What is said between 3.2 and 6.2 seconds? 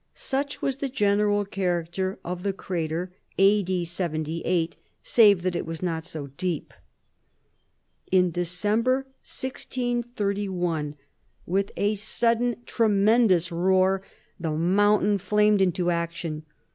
in A. D., 78, save that it was not